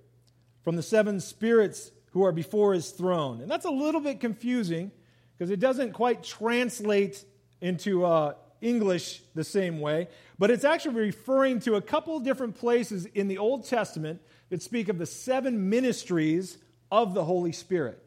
[0.63, 3.41] from the seven spirits who are before his throne.
[3.41, 4.91] And that's a little bit confusing
[5.37, 7.25] because it doesn't quite translate
[7.59, 10.07] into uh, English the same way,
[10.39, 14.87] but it's actually referring to a couple different places in the Old Testament that speak
[14.87, 16.57] of the seven ministries
[16.89, 17.99] of the Holy Spirit.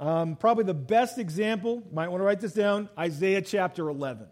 [0.00, 4.26] Um, probably the best example, might want to write this down, Isaiah chapter 11,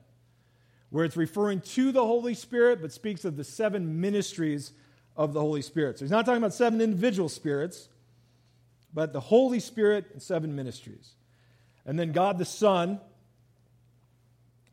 [0.90, 4.72] where it's referring to the Holy Spirit, but speaks of the seven ministries
[5.16, 5.98] of the Holy Spirit.
[5.98, 7.88] So he's not talking about seven individual spirits,
[8.94, 11.14] but the Holy Spirit and seven ministries.
[11.84, 13.00] And then God the Son,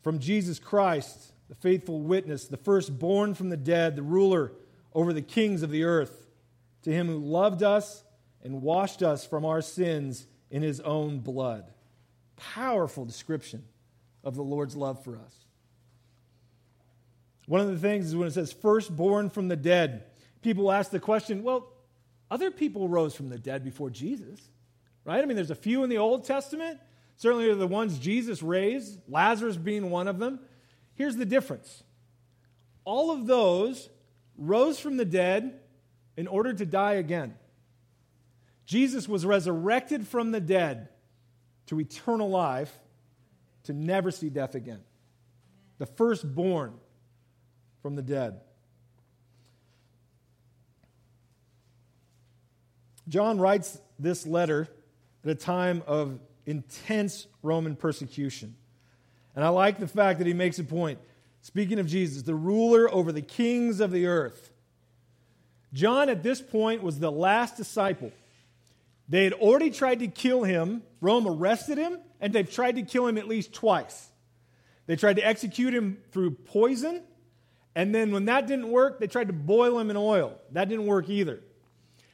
[0.03, 4.51] from Jesus Christ, the faithful witness, the firstborn from the dead, the ruler
[4.93, 6.27] over the kings of the earth,
[6.83, 8.03] to him who loved us
[8.43, 11.65] and washed us from our sins in his own blood.
[12.37, 13.63] Powerful description
[14.23, 15.35] of the Lord's love for us.
[17.47, 20.03] One of the things is when it says firstborn from the dead,
[20.43, 21.73] people ask the question, well,
[22.29, 24.39] other people rose from the dead before Jesus,
[25.03, 25.21] right?
[25.21, 26.79] I mean, there's a few in the Old Testament.
[27.17, 30.39] Certainly, the ones Jesus raised, Lazarus being one of them.
[30.93, 31.83] Here's the difference
[32.85, 33.89] all of those
[34.37, 35.59] rose from the dead
[36.15, 37.33] in order to die again.
[38.65, 40.89] Jesus was resurrected from the dead
[41.67, 42.77] to eternal life
[43.63, 44.81] to never see death again.
[45.77, 46.73] The firstborn
[47.81, 48.39] from the dead.
[53.07, 54.67] John writes this letter
[55.23, 58.55] at a time of intense Roman persecution.
[59.35, 60.99] And I like the fact that he makes a point.
[61.41, 64.51] Speaking of Jesus, the ruler over the kings of the earth.
[65.73, 68.11] John, at this point, was the last disciple.
[69.09, 70.83] They had already tried to kill him.
[71.01, 74.09] Rome arrested him, and they've tried to kill him at least twice.
[74.85, 77.03] They tried to execute him through poison,
[77.75, 80.37] and then when that didn't work, they tried to boil him in oil.
[80.51, 81.41] That didn't work either.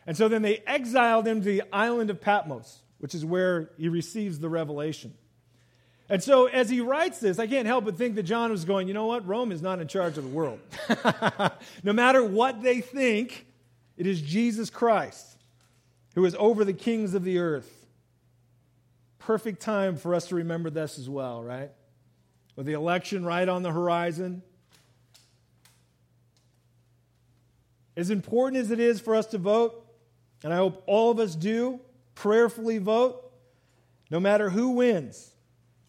[0.07, 3.89] And so then they exiled him to the island of Patmos, which is where he
[3.89, 5.13] receives the revelation.
[6.09, 8.87] And so as he writes this, I can't help but think that John was going,
[8.87, 9.27] you know what?
[9.27, 10.59] Rome is not in charge of the world.
[11.83, 13.45] no matter what they think,
[13.95, 15.38] it is Jesus Christ
[16.19, 17.87] who is over the kings of the earth.
[19.19, 21.71] Perfect time for us to remember this as well, right?
[22.57, 24.41] With the election right on the horizon.
[27.95, 29.81] As important as it is for us to vote,
[30.43, 31.79] and I hope all of us do,
[32.15, 33.31] prayerfully vote,
[34.11, 35.31] no matter who wins,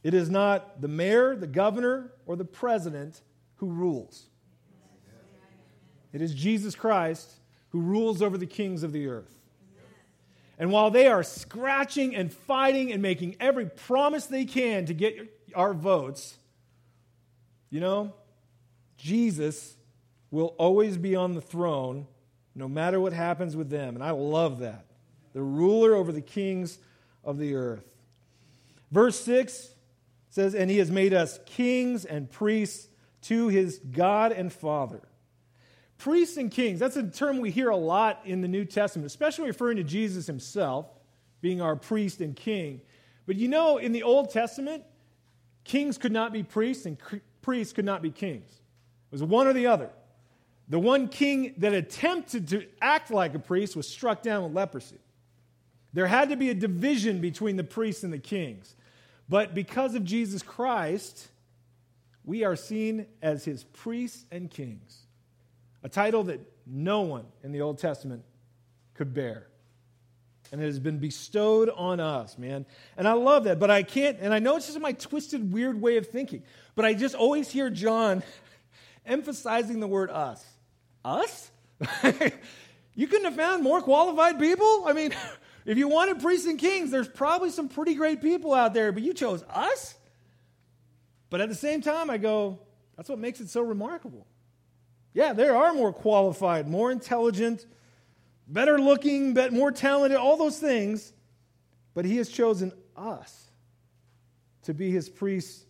[0.04, 3.20] it is not the mayor, the governor, or the president
[3.56, 4.26] who rules.
[6.12, 7.32] It is Jesus Christ
[7.70, 9.39] who rules over the kings of the earth.
[10.60, 15.16] And while they are scratching and fighting and making every promise they can to get
[15.54, 16.36] our votes,
[17.70, 18.12] you know,
[18.98, 19.74] Jesus
[20.30, 22.06] will always be on the throne
[22.54, 23.94] no matter what happens with them.
[23.94, 24.84] And I love that.
[25.32, 26.78] The ruler over the kings
[27.24, 27.88] of the earth.
[28.90, 29.66] Verse 6
[30.28, 32.86] says, And he has made us kings and priests
[33.22, 35.00] to his God and Father.
[36.00, 39.46] Priests and kings, that's a term we hear a lot in the New Testament, especially
[39.46, 40.86] referring to Jesus himself
[41.42, 42.80] being our priest and king.
[43.26, 44.82] But you know, in the Old Testament,
[45.62, 46.96] kings could not be priests and
[47.42, 48.50] priests could not be kings.
[48.50, 49.90] It was one or the other.
[50.70, 55.00] The one king that attempted to act like a priest was struck down with leprosy.
[55.92, 58.74] There had to be a division between the priests and the kings.
[59.28, 61.28] But because of Jesus Christ,
[62.24, 65.06] we are seen as his priests and kings,
[65.82, 68.24] a title that no one in the Old Testament
[68.94, 69.46] could bear.
[70.52, 72.66] And it has been bestowed on us, man.
[72.96, 75.80] And I love that, but I can't, and I know it's just my twisted, weird
[75.80, 76.42] way of thinking,
[76.74, 78.22] but I just always hear John
[79.06, 80.44] emphasizing the word us.
[81.04, 81.50] Us?
[82.94, 84.84] you couldn't have found more qualified people?
[84.86, 85.14] I mean,
[85.64, 89.02] if you wanted priests and kings, there's probably some pretty great people out there, but
[89.02, 89.94] you chose us?
[91.30, 92.58] But at the same time, I go,
[92.96, 94.26] that's what makes it so remarkable.
[95.12, 97.66] Yeah, there are more qualified, more intelligent,
[98.46, 101.12] better looking, more talented, all those things,
[101.94, 103.50] but he has chosen us
[104.62, 105.64] to be his priests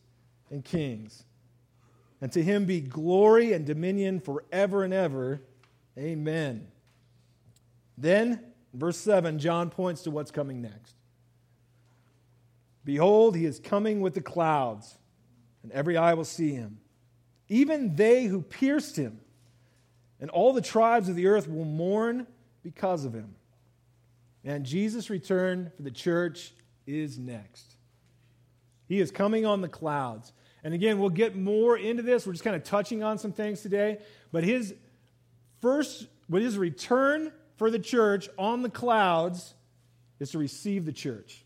[0.51, 1.25] and kings.
[2.21, 5.41] And to him be glory and dominion forever and ever.
[5.97, 6.67] Amen.
[7.97, 8.41] Then,
[8.75, 10.95] verse 7, John points to what's coming next.
[12.85, 14.99] Behold, he is coming with the clouds,
[15.63, 16.79] and every eye will see him.
[17.49, 19.21] Even they who pierced him,
[20.21, 22.27] and all the tribes of the earth will mourn
[22.63, 23.35] because of him.
[24.45, 26.53] And Jesus' return for the church
[26.87, 27.77] is next.
[28.87, 30.33] He is coming on the clouds.
[30.63, 32.27] And again, we'll get more into this.
[32.27, 33.99] We're just kind of touching on some things today.
[34.33, 34.75] But his
[35.61, 39.55] first, with his return for the church on the clouds
[40.19, 41.45] is to receive the church.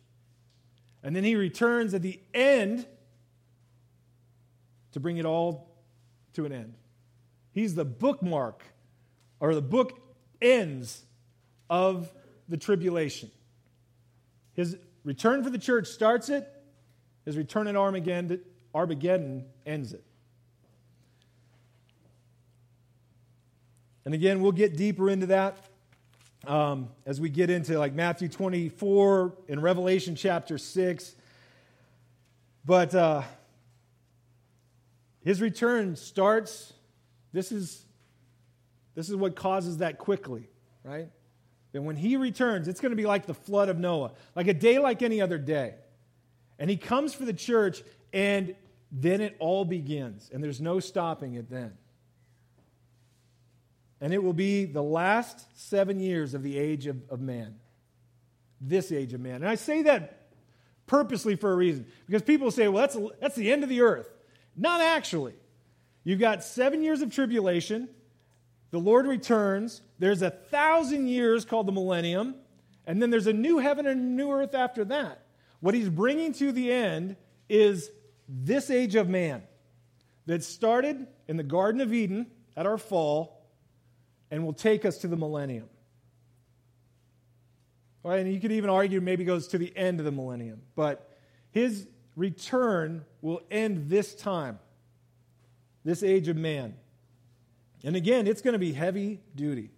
[1.02, 2.86] And then he returns at the end
[4.92, 5.68] to bring it all
[6.34, 6.74] to an end.
[7.54, 8.62] He's the bookmark,
[9.40, 9.98] or the book
[10.42, 11.04] ends
[11.70, 12.12] of
[12.48, 13.30] the tribulation.
[14.52, 16.46] His return for the church starts it,
[17.24, 20.04] his return at Armageddon ends it.
[24.04, 25.56] And again, we'll get deeper into that
[26.46, 31.14] um, as we get into like Matthew 24 and Revelation chapter 6.
[32.66, 33.22] But uh,
[35.24, 36.73] his return starts,
[37.34, 37.84] this is,
[38.94, 40.48] this is what causes that quickly,
[40.84, 41.08] right?
[41.72, 44.54] That when he returns, it's going to be like the flood of Noah, like a
[44.54, 45.74] day like any other day.
[46.60, 47.82] And he comes for the church,
[48.12, 48.54] and
[48.92, 51.72] then it all begins, and there's no stopping it then.
[54.00, 57.56] And it will be the last seven years of the age of, of man,
[58.60, 59.36] this age of man.
[59.36, 60.28] And I say that
[60.86, 64.08] purposely for a reason, because people say, well, that's, that's the end of the earth.
[64.56, 65.34] Not actually.
[66.04, 67.88] You've got seven years of tribulation,
[68.70, 72.34] the Lord returns, there's a thousand years called the millennium,
[72.86, 75.24] and then there's a new heaven and a new earth after that.
[75.60, 77.16] What he's bringing to the end
[77.48, 77.90] is
[78.28, 79.42] this age of man
[80.26, 82.26] that started in the Garden of Eden
[82.56, 83.46] at our fall
[84.30, 85.68] and will take us to the millennium.
[88.02, 91.10] Right, and you could even argue maybe goes to the end of the millennium, but
[91.52, 91.86] his
[92.16, 94.58] return will end this time,
[95.84, 96.74] this age of man.
[97.84, 99.70] And again, it's going to be heavy duty.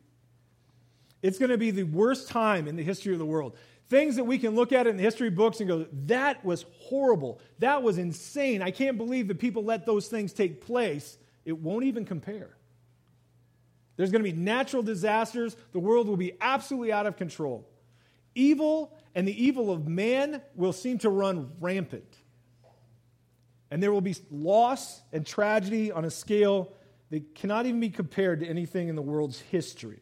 [1.22, 3.56] It's going to be the worst time in the history of the world.
[3.88, 7.40] Things that we can look at in the history books and go, that was horrible.
[7.58, 8.62] That was insane.
[8.62, 11.18] I can't believe that people let those things take place.
[11.44, 12.56] It won't even compare.
[13.96, 15.56] There's going to be natural disasters.
[15.72, 17.66] The world will be absolutely out of control.
[18.34, 22.15] Evil and the evil of man will seem to run rampant.
[23.70, 26.72] And there will be loss and tragedy on a scale
[27.10, 30.00] that cannot even be compared to anything in the world's history.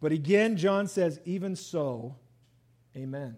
[0.00, 2.16] But again, John says, even so,
[2.96, 3.36] Amen.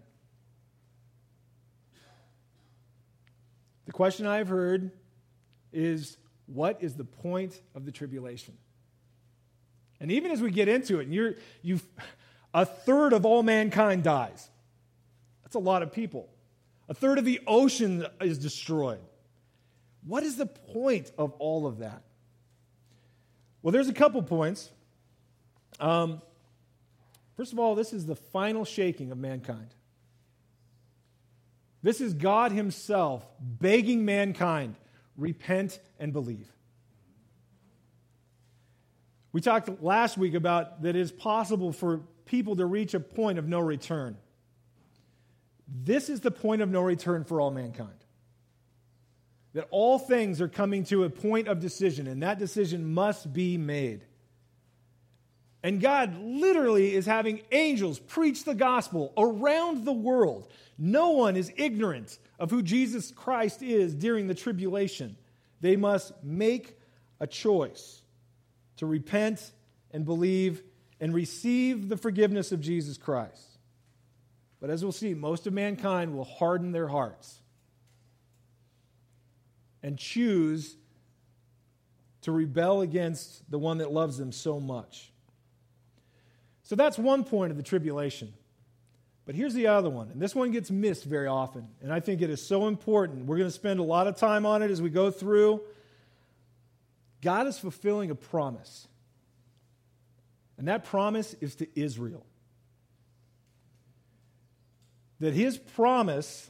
[3.85, 4.91] The question I've heard
[5.71, 6.17] is
[6.47, 8.57] what is the point of the tribulation?
[9.99, 11.79] And even as we get into it, and you're, you
[12.53, 14.49] a third of all mankind dies.
[15.43, 16.29] That's a lot of people.
[16.87, 18.99] A third of the ocean is destroyed.
[20.05, 22.03] What is the point of all of that?
[23.61, 24.69] Well, there's a couple points.
[25.79, 26.21] Um,
[27.35, 29.67] First of all, this is the final shaking of mankind.
[31.83, 34.75] This is God Himself begging mankind,
[35.17, 36.49] repent and believe.
[39.31, 43.37] We talked last week about that it is possible for people to reach a point
[43.37, 44.17] of no return.
[45.67, 48.04] This is the point of no return for all mankind.
[49.55, 53.57] That all things are coming to a point of decision, and that decision must be
[53.57, 54.03] made.
[55.63, 60.47] And God literally is having angels preach the gospel around the world.
[60.77, 65.15] No one is ignorant of who Jesus Christ is during the tribulation.
[65.61, 66.77] They must make
[67.21, 68.01] a choice
[68.75, 69.53] to repent
[69.89, 70.61] and believe
[70.99, 73.57] and receive the forgiveness of Jesus Christ.
[74.59, 77.39] But as we'll see, most of mankind will harden their hearts
[79.85, 80.77] and choose
[82.21, 85.11] to rebel against the one that loves them so much.
[86.63, 88.33] So that's one point of the tribulation.
[89.27, 92.23] But here's the other one, and this one gets missed very often, and I think
[92.23, 93.27] it is so important.
[93.27, 95.61] We're going to spend a lot of time on it as we go through.
[97.21, 98.87] God is fulfilling a promise,
[100.57, 102.25] and that promise is to Israel.
[105.19, 106.49] That his promise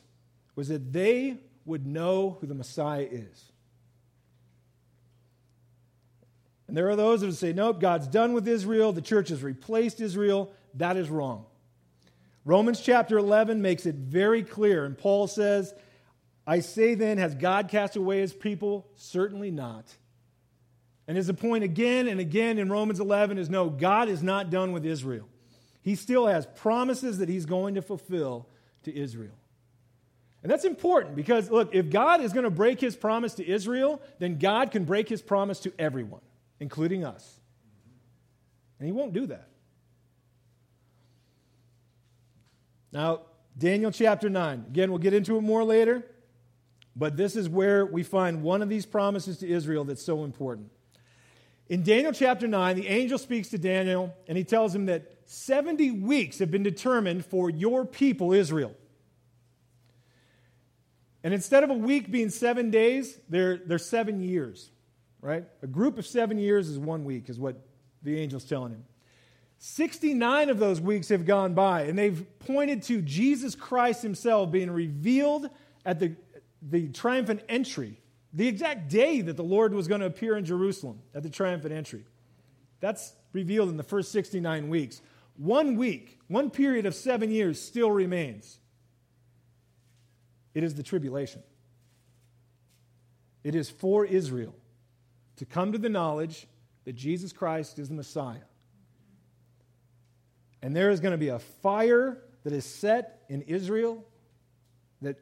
[0.56, 3.52] was that they would know who the Messiah is.
[6.68, 8.92] And there are those that say, nope, God's done with Israel.
[8.92, 10.52] The church has replaced Israel.
[10.76, 11.46] That is wrong.
[12.44, 15.74] Romans chapter 11 makes it very clear, and Paul says,
[16.46, 18.88] I say then, has God cast away his people?
[18.96, 19.96] Certainly not.
[21.08, 24.72] And his point again and again in Romans 11 is no, God is not done
[24.72, 25.28] with Israel.
[25.82, 28.48] He still has promises that he's going to fulfill
[28.84, 29.38] to Israel.
[30.46, 34.00] And that's important because, look, if God is going to break his promise to Israel,
[34.20, 36.22] then God can break his promise to everyone,
[36.60, 37.40] including us.
[38.78, 39.48] And he won't do that.
[42.92, 43.22] Now,
[43.58, 44.66] Daniel chapter 9.
[44.70, 46.06] Again, we'll get into it more later,
[46.96, 50.70] but this is where we find one of these promises to Israel that's so important.
[51.70, 55.90] In Daniel chapter 9, the angel speaks to Daniel and he tells him that 70
[55.90, 58.76] weeks have been determined for your people, Israel.
[61.26, 64.70] And instead of a week being seven days, they're, they're seven years,
[65.22, 65.44] right?
[65.64, 67.56] A group of seven years is one week, is what
[68.04, 68.84] the angel's telling him.
[69.58, 74.70] 69 of those weeks have gone by, and they've pointed to Jesus Christ himself being
[74.70, 75.50] revealed
[75.84, 76.16] at the,
[76.62, 78.00] the triumphant entry
[78.32, 81.74] the exact day that the Lord was going to appear in Jerusalem at the triumphant
[81.74, 82.06] entry.
[82.82, 85.02] That's revealed in the first 69 weeks.
[85.38, 88.60] One week, one period of seven years still remains.
[90.56, 91.44] It is the tribulation.
[93.44, 94.56] It is for Israel
[95.36, 96.48] to come to the knowledge
[96.86, 98.48] that Jesus Christ is the Messiah.
[100.64, 104.04] And there is going to be a fire that is set in Israel
[105.04, 105.18] that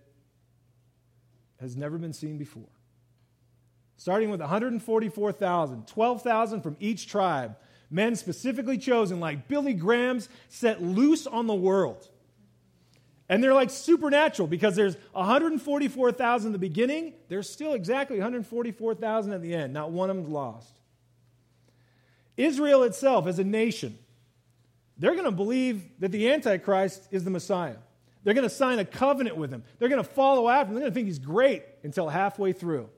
[1.60, 2.70] has never been seen before
[4.04, 7.56] starting with 144,000, 12,000 from each tribe,
[7.90, 12.10] men specifically chosen, like Billy Graham's, set loose on the world.
[13.30, 19.42] And they're like supernatural because there's 144,000 in the beginning, there's still exactly 144,000 at
[19.42, 19.74] the end.
[19.74, 20.74] Not one of them's lost.
[22.36, 23.98] Israel itself, as a nation,
[24.98, 27.78] they're going to believe that the Antichrist is the Messiah.
[28.24, 29.64] They're going to sign a covenant with him.
[29.80, 30.76] They're going to follow after him.
[30.76, 32.90] They're going to think he's great until halfway through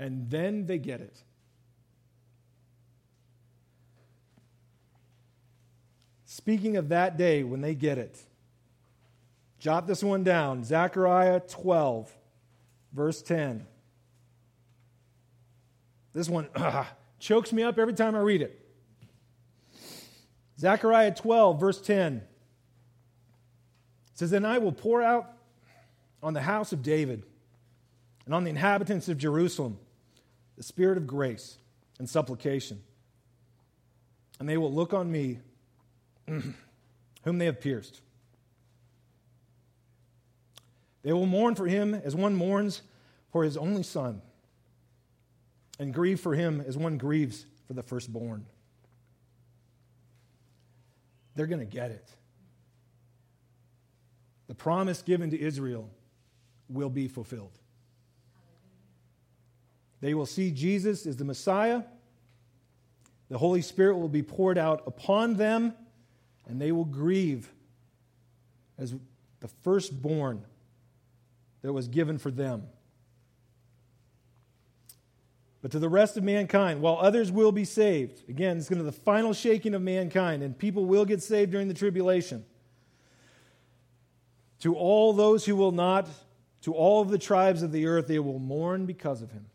[0.00, 1.22] and then they get it.
[6.24, 8.18] Speaking of that day when they get it,
[9.60, 12.12] jot this one down Zechariah 12,
[12.92, 13.66] verse 10.
[16.12, 16.48] This one
[17.20, 18.56] chokes me up every time I read it.
[20.58, 22.22] Zechariah 12, verse 10
[24.14, 25.32] says, Then I will pour out
[26.22, 27.22] on the house of David
[28.24, 29.78] and on the inhabitants of Jerusalem
[30.56, 31.56] the spirit of grace
[31.98, 32.82] and supplication.
[34.38, 35.38] And they will look on me,
[36.26, 38.02] whom they have pierced.
[41.02, 42.82] They will mourn for him as one mourns
[43.30, 44.22] for his only son,
[45.78, 48.44] and grieve for him as one grieves for the firstborn.
[51.36, 52.10] They're going to get it.
[54.48, 55.88] The promise given to Israel
[56.68, 57.56] will be fulfilled.
[60.00, 61.82] They will see Jesus as the Messiah.
[63.28, 65.74] The Holy Spirit will be poured out upon them,
[66.46, 67.52] and they will grieve
[68.76, 68.94] as
[69.38, 70.44] the firstborn
[71.62, 72.68] that was given for them.
[75.62, 78.84] But to the rest of mankind, while others will be saved, again, it's going to
[78.84, 82.44] be the final shaking of mankind, and people will get saved during the tribulation.
[84.60, 86.08] To all those who will not,
[86.62, 89.46] to all of the tribes of the earth, they will mourn because of him.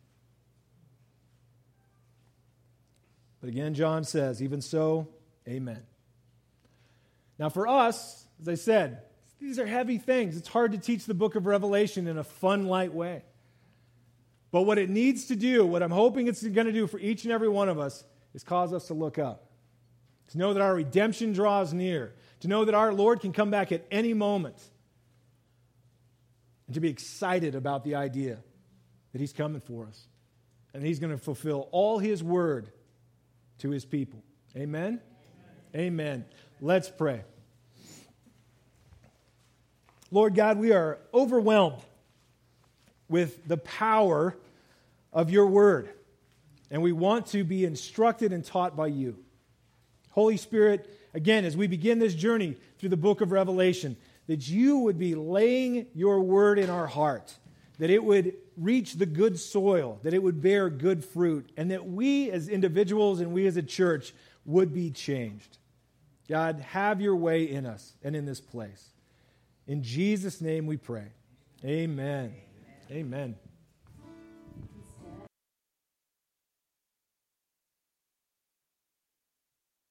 [3.41, 5.07] But again, John says, even so,
[5.47, 5.83] amen.
[7.37, 9.01] Now, for us, as I said,
[9.39, 10.37] these are heavy things.
[10.37, 13.23] It's hard to teach the book of Revelation in a fun, light way.
[14.51, 17.23] But what it needs to do, what I'm hoping it's going to do for each
[17.23, 19.49] and every one of us, is cause us to look up.
[20.29, 22.13] To know that our redemption draws near.
[22.39, 24.57] To know that our Lord can come back at any moment.
[26.67, 28.39] And to be excited about the idea
[29.11, 30.07] that He's coming for us.
[30.73, 32.71] And He's going to fulfill all His word
[33.59, 34.23] to his people.
[34.55, 35.01] Amen?
[35.75, 35.85] Amen.
[35.87, 36.25] Amen.
[36.61, 37.23] Let's pray.
[40.11, 41.81] Lord God, we are overwhelmed
[43.09, 44.35] with the power
[45.11, 45.89] of your word,
[46.69, 49.17] and we want to be instructed and taught by you.
[50.11, 53.97] Holy Spirit, again, as we begin this journey through the book of Revelation,
[54.27, 57.33] that you would be laying your word in our heart,
[57.79, 61.85] that it would reach the good soil, that it would bear good fruit, and that
[61.85, 64.13] we as individuals and we as a church
[64.45, 65.57] would be changed.
[66.29, 68.94] God, have your way in us and in this place.
[69.67, 71.07] In Jesus' name we pray.
[71.63, 72.35] Amen.
[72.91, 72.91] Amen.
[72.91, 73.35] Amen.